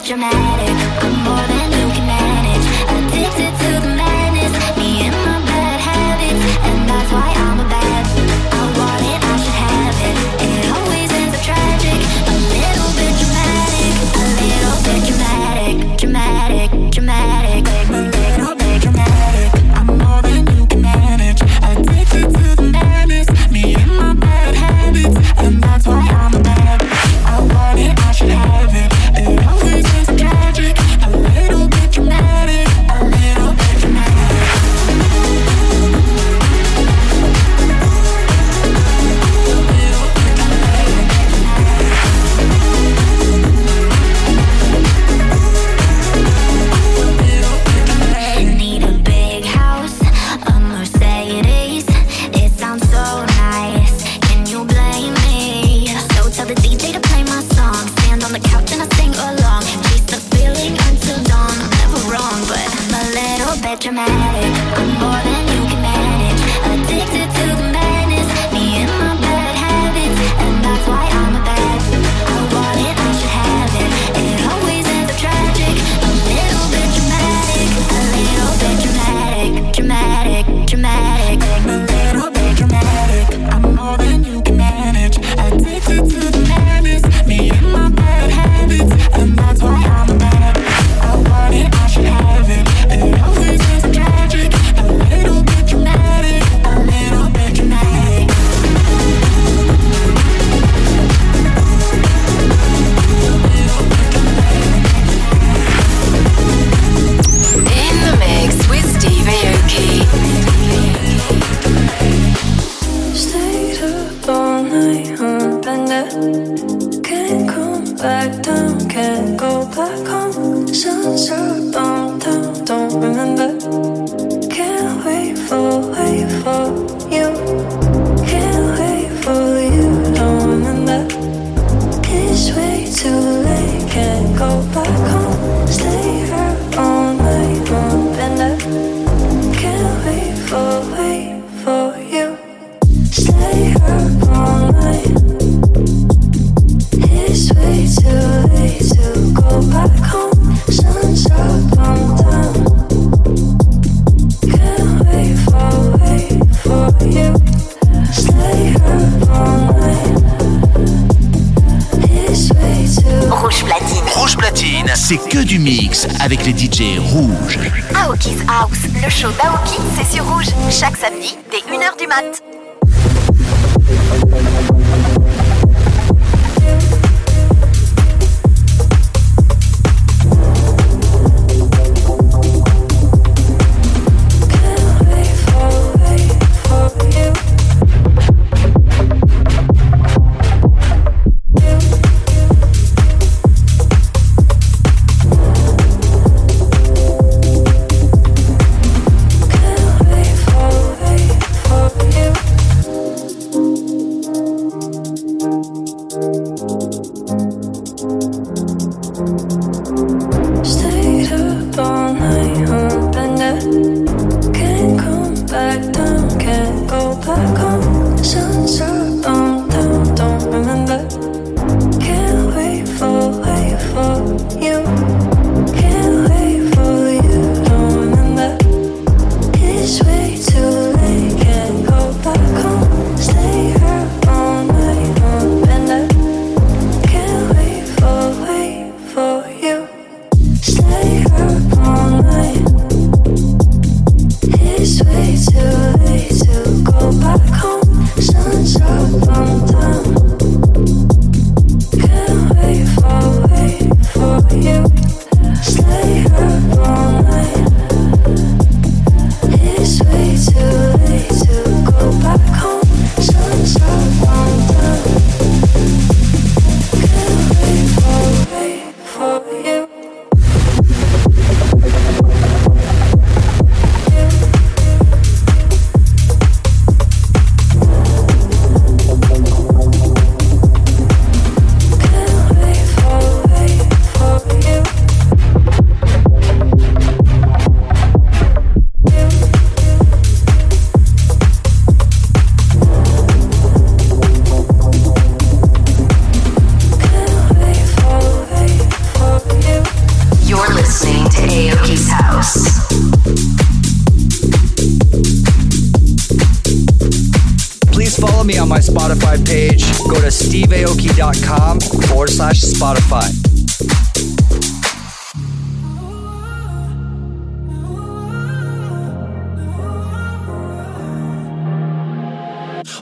dramatic. 0.00 0.74
I'm 1.04 1.14
more 1.22 1.46
than 1.46 1.70
you 1.70 1.86
can 1.94 2.06
manage. 2.06 2.66
Addicted 2.96 3.52
to 3.62 3.86
the 3.86 3.93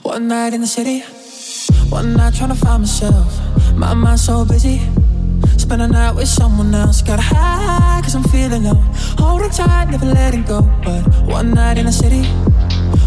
One 0.03 0.27
night 0.27 0.53
in 0.53 0.59
the 0.59 0.67
city, 0.67 0.99
one 1.89 2.13
night 2.13 2.33
trying 2.35 2.49
to 2.49 2.55
find 2.55 2.81
myself. 2.81 3.39
My 3.73 3.93
mind 3.93 4.19
so 4.19 4.43
busy. 4.43 4.81
Spend 5.57 5.81
a 5.81 5.87
night 5.87 6.13
with 6.13 6.27
someone 6.27 6.75
else. 6.75 7.01
Got 7.01 7.19
high, 7.21 8.01
cause 8.03 8.13
I'm 8.13 8.23
feeling 8.23 8.63
low. 8.63 8.75
Holding 9.17 9.49
tight, 9.49 9.89
never 9.91 10.05
letting 10.05 10.43
go. 10.43 10.61
But 10.83 11.07
one 11.25 11.51
night 11.51 11.77
in 11.77 11.85
the 11.85 11.91
city, 11.91 12.23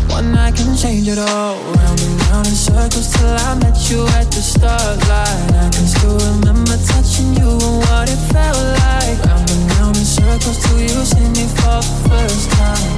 one 0.08 0.32
night 0.32 0.56
can 0.56 0.74
change 0.74 1.06
it 1.06 1.18
all. 1.18 1.56
Round 1.74 2.00
and 2.00 2.20
round 2.30 2.46
in 2.48 2.54
circles 2.54 3.12
till 3.12 3.28
I 3.28 3.54
met 3.60 3.76
you 3.90 4.00
at 4.18 4.30
the 4.32 4.40
start 4.40 4.96
line. 5.06 5.52
I 5.52 5.68
can 5.68 5.86
still 5.86 6.16
remember 6.16 6.76
touching 6.80 7.34
you 7.36 7.50
and 7.60 7.76
what 7.86 8.08
it 8.08 8.20
felt 8.32 8.56
like. 8.56 9.20
Round 9.20 9.50
and 9.50 9.70
round 9.76 9.96
in 9.98 10.04
circles 10.04 10.58
till 10.64 10.80
you 10.80 11.04
see 11.04 11.28
me 11.28 11.44
for 11.60 11.76
the 11.84 12.08
first 12.08 12.50
time. 12.52 12.88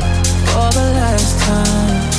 For 0.55 0.70
the 0.70 0.86
last 0.94 1.34
time. 1.44 2.18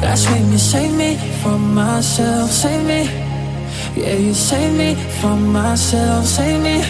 That's 0.00 0.26
when 0.26 0.52
you 0.52 0.58
save 0.58 0.94
me 0.94 1.16
from 1.42 1.74
myself, 1.74 2.50
save 2.50 2.84
me. 2.86 3.04
Yeah, 3.96 4.14
you 4.14 4.34
save 4.34 4.76
me 4.76 4.94
from 5.20 5.52
myself, 5.52 6.26
save 6.26 6.62
me. 6.62 6.82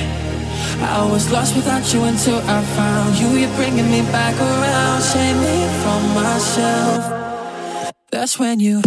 I 0.81 1.09
was 1.11 1.31
lost 1.33 1.57
without 1.57 1.93
you 1.93 2.03
until 2.05 2.39
I 2.39 2.63
found 2.77 3.17
you. 3.19 3.29
You're 3.39 3.57
bringing 3.57 3.91
me 3.91 4.03
back 4.13 4.35
around, 4.39 5.01
save 5.03 5.37
me 5.37 5.57
from 5.83 6.03
myself. 6.15 7.93
That's 8.11 8.39
when 8.39 8.61
you. 8.61 8.83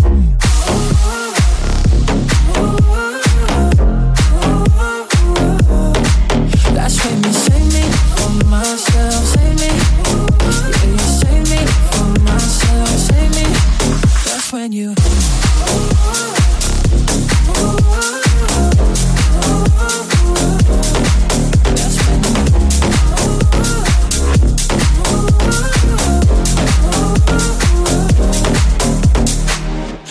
When 14.52 14.72
you. 14.72 14.96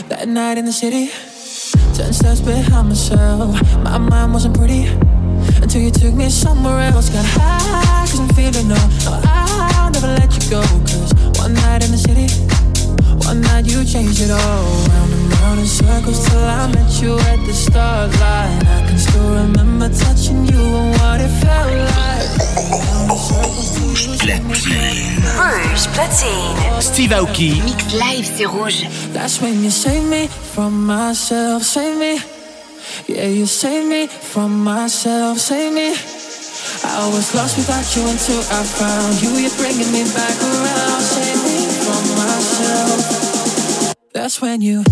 That 0.08 0.26
night 0.28 0.58
in 0.58 0.66
the 0.66 0.72
city, 0.72 1.10
ten 1.94 2.12
steps 2.12 2.40
behind 2.40 2.88
myself. 2.88 3.60
My 3.82 3.98
mind 3.98 4.32
wasn't 4.32 4.56
pretty 4.56 4.86
until 5.62 5.80
you 5.80 5.90
took 5.90 6.14
me 6.14 6.30
somewhere 6.30 6.80
else. 6.80 7.08
Got 7.10 7.24
high, 7.24 8.06
cause 8.06 8.20
I'm 8.20 8.28
feeling 8.34 8.68
no. 8.68 8.76
Oh, 9.06 9.20
no, 9.24 9.30
I'll 9.78 9.90
never 9.90 10.06
let 10.06 10.32
you 10.34 10.50
go. 10.50 10.62
Cause 10.86 11.12
one 11.40 11.54
night 11.54 11.84
in 11.84 11.90
the 11.90 11.98
city, 11.98 12.28
one 13.28 13.42
night 13.42 13.66
you 13.66 13.84
changed 13.84 14.22
it 14.22 14.30
all. 14.30 14.88
Round 14.88 15.12
and 15.12 15.32
round 15.34 15.60
in 15.60 15.66
circles 15.66 16.26
till 16.26 16.40
I 16.40 16.66
met 16.72 16.90
you 17.02 17.12
at 17.30 17.36
the 17.44 17.52
start 17.52 18.08
line. 18.20 18.66
I 18.66 18.80
can 18.88 18.96
still 18.96 19.30
remember 19.42 19.90
touching 19.90 20.46
you 20.46 20.62
and 20.80 20.90
what 20.96 21.20
it 21.20 21.32
felt 21.44 21.68
like. 21.92 22.28
Rouge 23.84 24.32
platine. 24.48 25.20
Rouge 25.44 25.86
platine. 25.92 26.80
Steve 26.80 27.10
Aoki. 27.10 27.50
mixed 27.66 27.92
live, 27.92 28.24
c'est 28.24 28.46
rouge. 28.46 28.88
That's 29.12 29.42
when 29.42 29.62
you 29.62 29.70
save 29.70 30.08
me 30.08 30.28
from 30.54 30.86
myself, 30.86 31.64
save 31.64 31.98
me. 31.98 32.22
Yeah, 33.08 33.28
you 33.28 33.44
save 33.44 33.84
me 33.84 34.06
from 34.06 34.64
myself, 34.64 35.38
save 35.38 35.74
me. 35.74 35.92
I 36.84 37.10
was 37.12 37.34
lost 37.34 37.58
without 37.58 37.84
you 37.94 38.08
until 38.08 38.40
I 38.40 38.62
found 38.64 39.20
you. 39.22 39.30
You're 39.36 39.56
bringing 39.60 39.92
me 39.92 40.04
back 40.14 40.36
around, 40.40 41.02
save 41.02 41.40
me 41.44 41.58
from 41.84 42.04
myself. 42.16 43.17
That's 44.18 44.40
when 44.40 44.60
you 44.62 44.82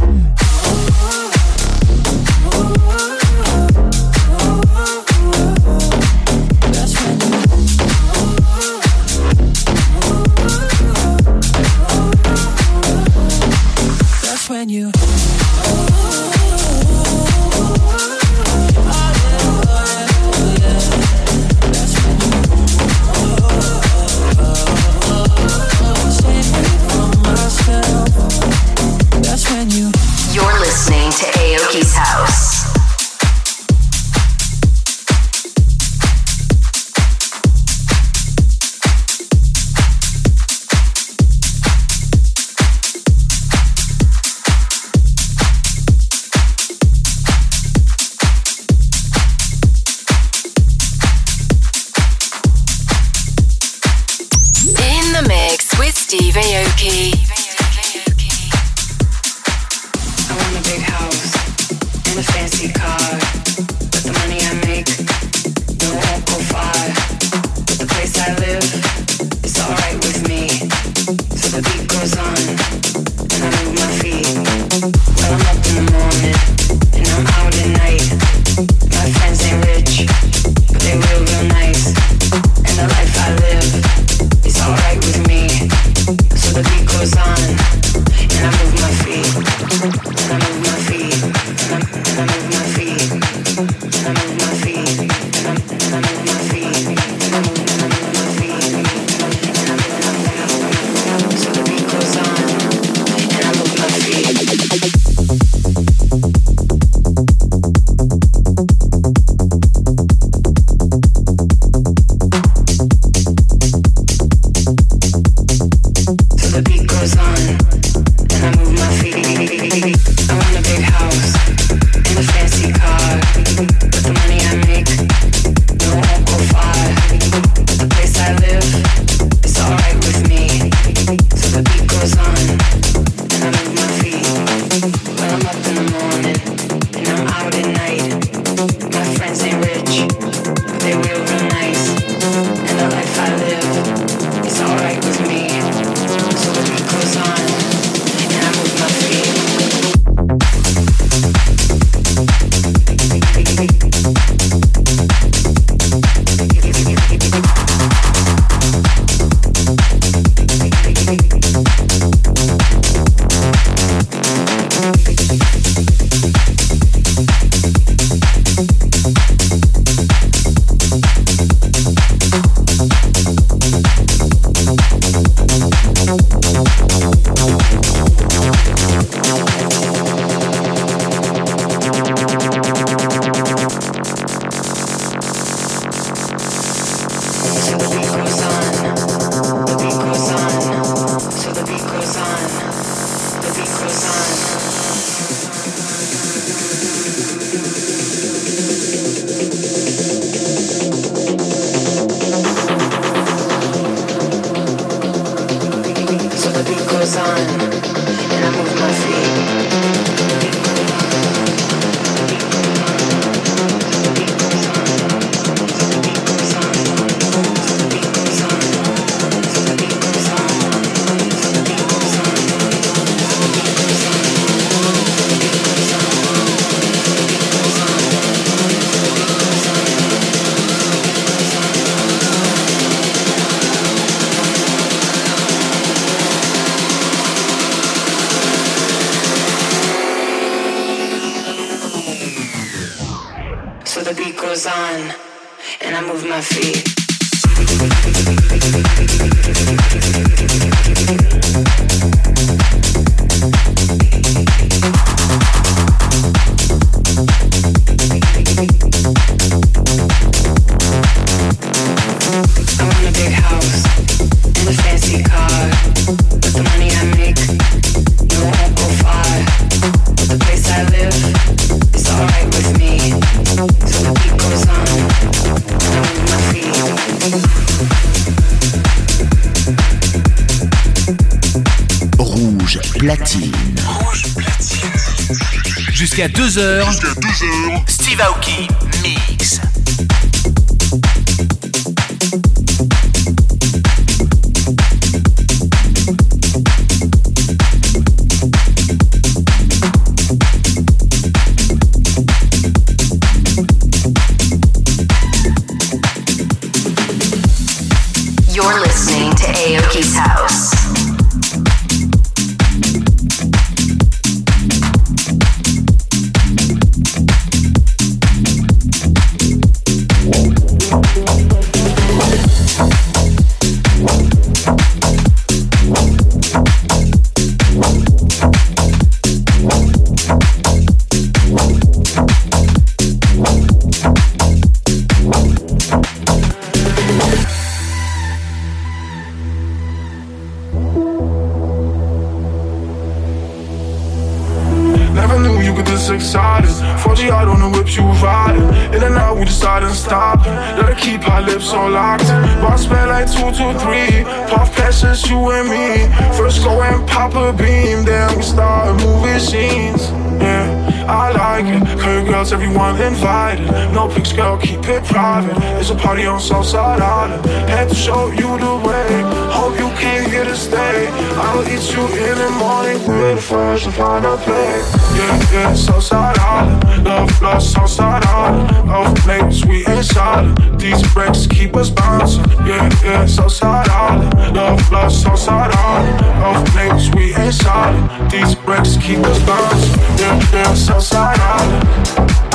No 364.06 364.14
pics, 364.14 364.32
girl, 364.32 364.56
keep 364.56 364.86
it 364.86 365.02
private. 365.02 365.56
It's 365.80 365.90
a 365.90 365.96
party 365.96 366.26
on 366.26 366.38
Southside 366.38 367.00
Island. 367.00 367.44
Had 367.68 367.88
to 367.88 367.94
show 367.96 368.30
you 368.30 368.56
the 368.56 368.76
way. 368.86 369.22
Hope 369.50 369.76
you 369.80 369.90
came 369.98 370.30
here 370.30 370.44
to 370.44 370.56
stay. 370.56 371.08
I'll 371.34 371.66
eat 371.66 371.90
you 371.90 372.06
in 372.06 372.38
the 372.38 372.50
morning. 372.50 373.04
We're 373.08 373.34
the 373.34 373.40
first 373.40 373.82
to 373.84 373.90
find 373.90 374.24
a 374.24 374.36
place. 374.36 374.86
Yeah, 375.16 375.52
yeah, 375.52 375.74
Southside 375.74 376.38
Island. 376.38 377.04
Love, 377.04 377.42
love, 377.42 377.60
Southside 377.60 378.24
Island. 378.26 378.88
Love, 378.88 379.26
late, 379.26 379.52
sweet 379.52 379.88
and 379.88 380.04
silent. 380.04 380.78
These 380.78 381.02
breaks 381.12 381.48
keep 381.48 381.74
us 381.74 381.90
bouncing. 381.90 382.48
Yeah, 382.64 382.88
yeah, 383.02 383.26
Southside 383.26 383.88
Island. 383.88 384.54
Love, 384.54 384.92
love, 384.92 385.10
Southside 385.10 385.74
Island. 385.74 386.20
Love, 386.42 386.76
late, 386.76 387.00
sweet 387.00 387.36
and 387.36 387.52
silent. 387.52 388.30
These 388.30 388.54
breaks 388.54 388.96
keep 388.98 389.18
us 389.18 389.42
bouncing. 389.44 389.98
Yeah, 390.20 390.50
yeah, 390.52 390.74
Southside 390.74 391.40
Island. 391.40 392.45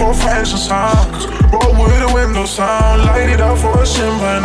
For 0.00 0.14
ancient 0.30 0.60
songs, 0.60 1.26
roll 1.52 1.72
with 1.74 2.00
the 2.00 2.10
window 2.14 2.46
sound. 2.46 3.02
Light 3.04 3.28
it 3.28 3.40
up 3.40 3.58
for 3.58 3.82
a 3.82 3.86
sin 3.86 4.18
by 4.18 4.40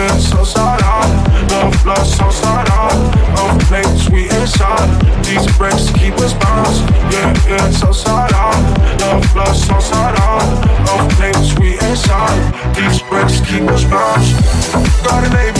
now. 0.00 0.06
Yeah, 0.06 0.12
yeah, 0.12 0.18
Southside 0.18 0.82
Island. 0.82 1.50
Love, 1.50 1.86
love, 1.86 2.06
Southside 2.06 2.68
Island. 2.70 3.36
Love, 3.36 3.70
late, 3.70 3.98
sweet 3.98 4.32
and. 4.32 5.24
These 5.24 5.46
breaks 5.56 5.90
keep 5.90 6.14
us 6.14 6.32
bouncing. 6.34 6.88
Yeah, 7.10 7.48
yeah, 7.48 7.70
Southside 7.70 8.32
Island. 8.32 9.00
Love, 9.00 9.36
love, 9.36 9.56
Southside 9.56 10.16
Island. 10.16 10.86
Love, 10.86 11.20
late, 11.20 11.36
sweet 11.36 11.82
and. 11.82 11.96
These 12.74 13.02
breaks 13.02 13.40
keep 13.40 13.62
us 13.68 13.84
bouncing. 13.84 14.40
Got 15.04 15.24
a 15.24 15.30
neighbor's 15.30 15.59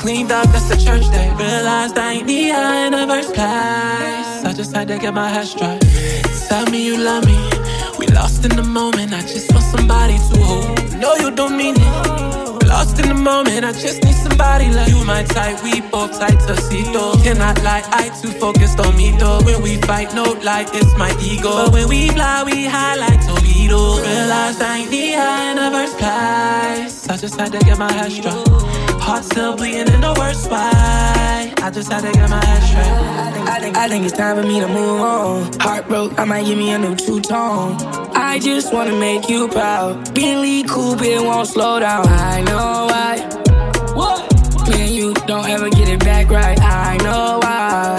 Cleaned 0.00 0.32
up, 0.32 0.46
that's 0.46 0.68
the 0.68 0.76
church 0.76 1.06
day. 1.10 1.28
Realized 1.36 1.98
I 1.98 2.12
ain't 2.12 2.26
need 2.26 2.52
her 2.52 2.86
in 2.86 2.92
the 2.92 3.06
first 3.06 3.34
place. 3.34 4.30
I 4.48 4.52
just 4.56 4.74
had 4.74 4.88
to 4.88 4.98
get 4.98 5.12
my 5.12 5.28
head 5.28 5.46
straight. 5.46 5.80
Tell 6.48 6.64
me 6.70 6.86
you 6.86 6.96
love 6.96 7.26
me. 7.26 7.38
We 7.98 8.06
lost 8.08 8.44
in 8.46 8.56
the 8.56 8.62
moment. 8.62 9.12
I 9.12 9.20
just 9.20 9.52
want 9.52 9.64
somebody 9.76 10.16
to 10.16 10.40
hold. 10.40 10.96
No, 10.96 11.14
you 11.16 11.30
don't 11.30 11.56
mean 11.56 11.76
it. 11.76 12.66
Lost 12.66 12.98
in 13.00 13.08
the 13.08 13.14
moment, 13.14 13.64
I 13.64 13.72
just 13.72 14.02
need 14.04 14.14
somebody 14.14 14.70
like 14.70 14.88
you. 14.88 15.04
My 15.04 15.22
type, 15.24 15.62
we 15.62 15.80
both 15.80 16.18
tight 16.18 16.38
to 16.46 16.56
see 16.62 16.84
though. 16.94 17.14
Cannot 17.22 17.60
lie, 17.62 17.82
I 17.90 18.08
too 18.22 18.30
focused 18.30 18.78
on 18.80 18.96
me 18.96 19.10
though. 19.18 19.40
When 19.42 19.60
we 19.60 19.76
fight, 19.88 20.14
no 20.14 20.24
lie, 20.48 20.66
it's 20.72 20.96
my 20.96 21.10
ego. 21.20 21.50
But 21.50 21.72
when 21.72 21.88
we 21.88 22.08
fly, 22.10 22.44
we 22.44 22.64
high 22.64 22.94
like 22.94 23.20
torpedoes. 23.26 24.00
Realized 24.00 24.62
I 24.62 24.78
ain't 24.78 24.90
need 24.90 25.14
her 25.14 25.50
in 25.50 25.56
the 25.56 25.68
first 25.76 25.98
place. 25.98 27.08
I 27.08 27.16
just 27.16 27.38
had 27.38 27.52
to 27.52 27.58
get 27.58 27.76
my 27.76 27.92
head 27.92 28.12
straight. 28.12 28.89
Heart 29.10 29.24
still 29.24 29.56
bleeding 29.56 29.92
in 29.92 30.00
the 30.02 30.14
worst 30.20 30.48
way. 30.48 30.60
I 30.60 31.70
just 31.74 31.90
had 31.90 32.02
to 32.02 32.12
get 32.12 32.30
my 32.30 32.44
head 32.44 32.62
straight. 32.62 33.50
I 33.50 33.58
think, 33.58 33.76
I 33.76 33.88
think 33.88 34.04
it's 34.04 34.16
time 34.16 34.36
for 34.36 34.46
me 34.46 34.60
to 34.60 34.68
move 34.68 35.00
on. 35.00 35.52
Heart 35.58 35.88
broke, 35.88 36.16
I 36.16 36.24
might 36.24 36.46
give 36.46 36.56
me 36.56 36.70
a 36.70 36.78
new 36.78 36.94
two 36.94 37.20
tone. 37.20 37.74
I 38.14 38.38
just 38.38 38.72
wanna 38.72 38.96
make 38.96 39.28
you 39.28 39.48
proud. 39.48 40.14
Bentley 40.14 40.62
coupe, 40.62 41.02
it 41.02 41.20
won't 41.20 41.48
slow 41.48 41.80
down. 41.80 42.06
I 42.06 42.42
know 42.42 42.86
why. 42.92 43.18
What? 43.98 44.68
Me 44.68 44.80
and 44.80 44.94
you 44.94 45.12
don't 45.26 45.48
ever 45.48 45.68
get 45.70 45.88
it 45.88 45.98
back 45.98 46.30
right. 46.30 46.60
I 46.60 46.96
know 46.98 47.40
why. 47.42 47.96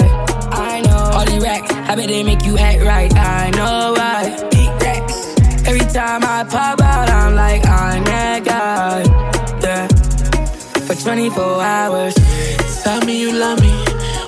I 0.54 0.80
know. 0.80 1.12
All 1.14 1.26
these 1.26 1.44
racks, 1.44 1.74
I 1.74 1.94
bet 1.94 2.08
they 2.08 2.24
make 2.24 2.46
you 2.46 2.58
act 2.58 2.84
right. 2.84 3.14
I 3.14 3.50
know 3.50 3.96
why. 3.98 4.48
Big 4.50 4.70
racks. 4.82 5.68
Every 5.68 5.86
time 5.92 6.24
I 6.24 6.46
pop 6.46 6.81
24 11.30 11.62
hours. 11.62 12.16
Tell 12.84 13.00
me 13.06 13.22
you 13.22 13.32
love 13.32 13.62
me. 13.62 13.70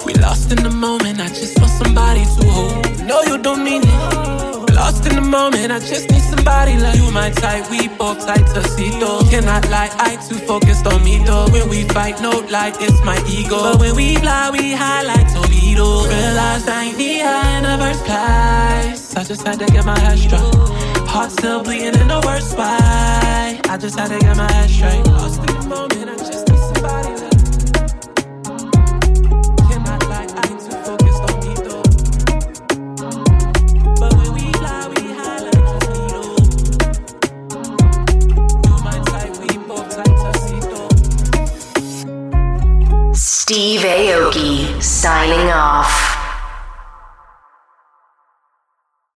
We 0.05 0.13
lost 0.13 0.51
in 0.51 0.61
the 0.61 0.69
moment. 0.69 1.19
I 1.19 1.27
just 1.27 1.57
want 1.57 1.71
somebody 1.71 2.23
to 2.23 2.45
hold. 2.45 3.03
No, 3.07 3.23
you 3.23 3.39
don't 3.39 3.63
mean 3.63 3.81
it. 3.83 4.73
Lost 4.75 5.07
in 5.07 5.15
the 5.15 5.21
moment. 5.21 5.71
I 5.71 5.79
just 5.79 6.11
need 6.11 6.21
somebody 6.21 6.77
like 6.77 6.95
you. 6.99 7.09
My 7.09 7.31
type, 7.31 7.67
we 7.71 7.87
both 7.87 8.19
tight 8.27 8.45
to 8.53 8.61
see 8.75 8.91
though. 8.99 9.21
Cannot 9.31 9.67
lie, 9.71 9.89
I 9.97 10.17
too 10.27 10.35
focused 10.35 10.85
on 10.85 11.03
me 11.03 11.17
though. 11.25 11.47
When 11.49 11.67
we 11.67 11.83
fight, 11.85 12.21
no 12.21 12.29
lie, 12.53 12.73
it's 12.79 13.03
my 13.03 13.17
ego. 13.27 13.57
But 13.57 13.79
when 13.79 13.95
we 13.95 14.17
fly, 14.17 14.51
we 14.51 14.73
high 14.73 15.01
like 15.01 15.33
torpedoes. 15.33 16.07
Realized 16.07 16.69
I 16.69 16.83
ain't 16.83 16.97
need 16.99 17.21
her 17.25 17.41
in 17.57 17.63
the 17.63 17.75
first 17.81 18.05
place. 18.05 19.15
I 19.17 19.23
just 19.23 19.41
had 19.47 19.57
to 19.57 19.65
get 19.65 19.83
my 19.83 19.97
head 19.97 20.19
straight. 20.19 21.09
Heart 21.09 21.31
still 21.31 21.63
bleeding 21.63 21.99
in 21.99 22.07
the 22.07 22.21
worst 22.23 22.55
way. 22.55 23.59
I 23.73 23.77
just 23.81 23.97
had 23.97 24.09
to 24.09 24.19
get 24.19 24.37
my 24.37 24.51
head 24.51 24.69
straight. 24.69 25.07
Lost 25.07 25.39
in 25.39 25.45
the 25.57 25.67
moment. 25.67 26.32
Steve 43.45 43.81
Aoki 43.81 44.81
signing 44.81 45.49
off. 45.51 46.12